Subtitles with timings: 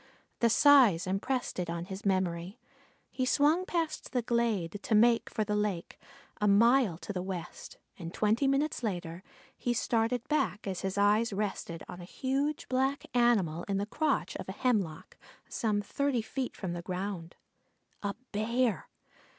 [0.39, 2.57] The size impressed it on his memory.
[3.11, 5.99] He swung past the glade to make for the lake,
[6.37, 9.21] a mile to the west, and twenty minutes later
[9.55, 14.35] he started back as his eye rested on a huge black animal in the crotch
[14.37, 15.17] of a hemlock,
[15.47, 17.35] some thirty feet from the ground.
[18.01, 18.87] A Bear!